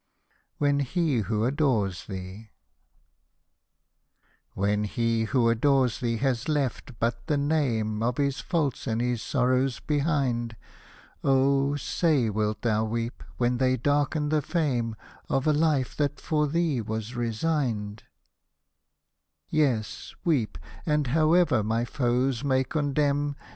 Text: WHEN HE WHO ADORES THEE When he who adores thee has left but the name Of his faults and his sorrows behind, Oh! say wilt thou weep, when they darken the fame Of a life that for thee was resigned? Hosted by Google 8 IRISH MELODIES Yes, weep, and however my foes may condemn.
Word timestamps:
WHEN 0.57 0.79
HE 0.79 1.19
WHO 1.19 1.45
ADORES 1.45 2.05
THEE 2.07 2.49
When 4.55 4.85
he 4.85 5.25
who 5.25 5.47
adores 5.47 5.99
thee 5.99 6.17
has 6.17 6.49
left 6.49 6.97
but 6.99 7.27
the 7.27 7.37
name 7.37 8.01
Of 8.01 8.17
his 8.17 8.39
faults 8.39 8.87
and 8.87 8.99
his 8.99 9.21
sorrows 9.21 9.79
behind, 9.79 10.55
Oh! 11.23 11.75
say 11.75 12.31
wilt 12.31 12.63
thou 12.63 12.83
weep, 12.83 13.23
when 13.37 13.59
they 13.59 13.77
darken 13.77 14.29
the 14.29 14.41
fame 14.41 14.95
Of 15.29 15.45
a 15.45 15.53
life 15.53 15.95
that 15.97 16.19
for 16.19 16.47
thee 16.47 16.81
was 16.81 17.15
resigned? 17.15 18.01
Hosted 19.51 19.51
by 19.51 19.51
Google 19.51 19.67
8 19.67 19.67
IRISH 19.67 19.67
MELODIES 19.69 19.79
Yes, 19.85 20.15
weep, 20.25 20.57
and 20.83 21.07
however 21.13 21.61
my 21.63 21.85
foes 21.85 22.43
may 22.43 22.63
condemn. 22.63 23.35